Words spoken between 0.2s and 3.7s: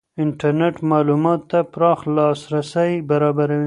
انټرنېټ معلوماتو ته پراخ لاسرسی برابروي.